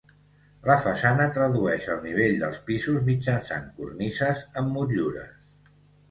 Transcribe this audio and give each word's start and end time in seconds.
La 0.67 0.75
façana 0.83 1.25
tradueix 1.33 1.83
el 1.95 1.99
nivell 2.05 2.33
dels 2.43 2.57
pisos 2.69 3.03
mitjançant 3.09 3.67
cornises 3.81 4.41
amb 4.63 4.73
motllures. 4.79 5.29